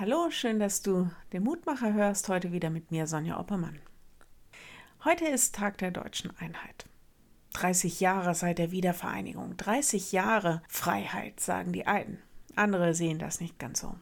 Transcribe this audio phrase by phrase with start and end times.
[0.00, 2.30] Hallo, schön, dass du den Mutmacher hörst.
[2.30, 3.78] Heute wieder mit mir, Sonja Oppermann.
[5.04, 6.86] Heute ist Tag der deutschen Einheit.
[7.52, 9.58] 30 Jahre seit der Wiedervereinigung.
[9.58, 12.16] 30 Jahre Freiheit, sagen die einen.
[12.56, 13.94] Andere sehen das nicht ganz so.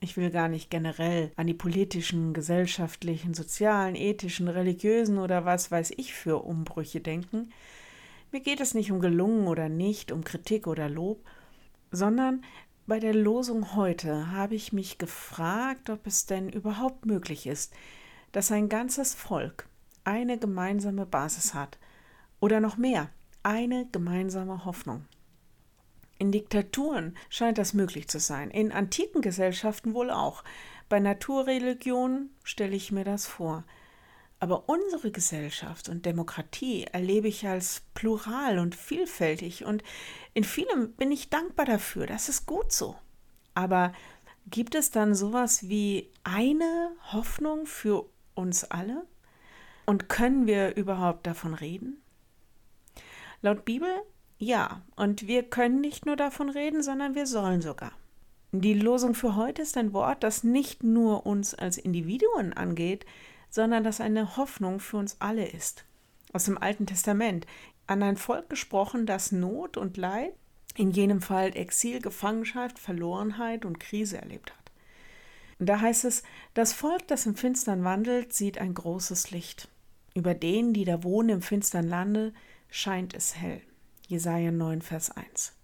[0.00, 5.92] Ich will gar nicht generell an die politischen, gesellschaftlichen, sozialen, ethischen, religiösen oder was weiß
[5.96, 7.52] ich für Umbrüche denken.
[8.32, 11.24] Mir geht es nicht um gelungen oder nicht, um Kritik oder Lob,
[11.92, 12.42] sondern
[12.86, 17.74] bei der Losung heute habe ich mich gefragt, ob es denn überhaupt möglich ist,
[18.32, 19.68] dass ein ganzes Volk
[20.04, 21.78] eine gemeinsame Basis hat
[22.38, 23.10] oder noch mehr,
[23.42, 25.04] eine gemeinsame Hoffnung.
[26.18, 30.44] In Diktaturen scheint das möglich zu sein, in antiken Gesellschaften wohl auch.
[30.88, 33.64] Bei Naturreligionen stelle ich mir das vor.
[34.38, 39.82] Aber unsere Gesellschaft und Demokratie erlebe ich als plural und vielfältig und
[40.34, 42.06] in vielem bin ich dankbar dafür.
[42.06, 42.96] Das ist gut so.
[43.54, 43.92] Aber
[44.50, 49.06] gibt es dann sowas wie eine Hoffnung für uns alle?
[49.86, 52.02] Und können wir überhaupt davon reden?
[53.40, 53.88] Laut Bibel
[54.38, 54.82] ja.
[54.96, 57.92] Und wir können nicht nur davon reden, sondern wir sollen sogar.
[58.52, 63.04] Die Losung für heute ist ein Wort, das nicht nur uns als Individuen angeht,
[63.56, 65.86] sondern das eine Hoffnung für uns alle ist.
[66.34, 67.46] Aus dem Alten Testament,
[67.86, 70.34] an ein Volk gesprochen, das Not und Leid,
[70.76, 74.72] in jenem Fall Exil, Gefangenschaft, Verlorenheit und Krise erlebt hat.
[75.58, 79.68] Da heißt es, das Volk, das im Finstern wandelt, sieht ein großes Licht.
[80.14, 82.34] Über denen, die da wohnen im finstern Lande,
[82.68, 83.62] scheint es hell.
[84.06, 85.54] Jesaja 9, Vers 1.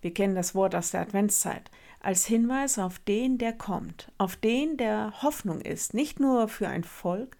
[0.00, 1.70] Wir kennen das Wort aus der Adventszeit
[2.02, 6.84] als Hinweis auf den, der kommt, auf den, der Hoffnung ist, nicht nur für ein
[6.84, 7.36] Volk,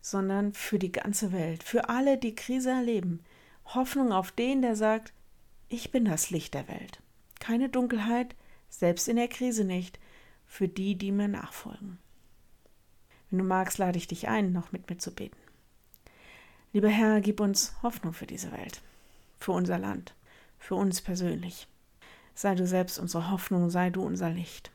[0.00, 3.20] sondern für die ganze Welt, für alle, die Krise erleben.
[3.66, 5.12] Hoffnung auf den, der sagt,
[5.68, 7.00] ich bin das Licht der Welt.
[7.38, 8.34] Keine Dunkelheit,
[8.68, 9.98] selbst in der Krise nicht,
[10.46, 11.98] für die, die mir nachfolgen.
[13.30, 15.38] Wenn du magst, lade ich dich ein, noch mit mir zu beten.
[16.72, 18.82] Lieber Herr, gib uns Hoffnung für diese Welt,
[19.38, 20.14] für unser Land,
[20.58, 21.68] für uns persönlich.
[22.34, 24.70] Sei du selbst unsere Hoffnung, sei du unser Licht.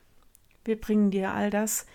[0.64, 1.86] Wir bringen dir all das,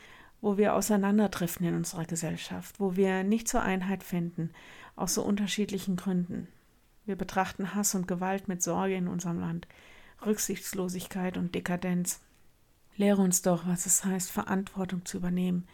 [0.42, 4.52] wo wir auseinanderdriften in unserer Gesellschaft, wo wir nicht zur Einheit finden,
[4.96, 6.48] aus so unterschiedlichen Gründen.
[7.06, 9.68] Wir betrachten Hass und Gewalt mit Sorge in unserem Land,
[10.26, 12.22] Rücksichtslosigkeit und Dekadenz.
[12.96, 15.68] Lehre uns doch, was es heißt, Verantwortung zu übernehmen,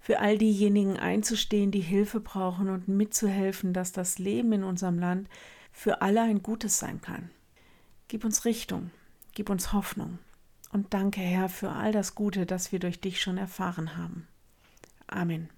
[0.00, 5.28] für all diejenigen einzustehen, die Hilfe brauchen und mitzuhelfen, dass das Leben in unserem Land
[5.72, 7.30] für alle ein gutes sein kann.
[8.08, 8.90] Gib uns Richtung,
[9.34, 10.18] Gib uns Hoffnung.
[10.72, 14.28] Und danke, Herr, für all das Gute, das wir durch dich schon erfahren haben.
[15.06, 15.50] Amen.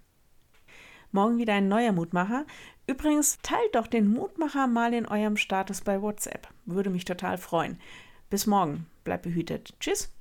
[1.10, 2.46] Morgen wieder ein neuer Mutmacher.
[2.86, 6.48] Übrigens, teilt doch den Mutmacher mal in eurem Status bei WhatsApp.
[6.64, 7.78] Würde mich total freuen.
[8.30, 8.86] Bis morgen.
[9.04, 9.74] Bleibt behütet.
[9.78, 10.12] Tschüss.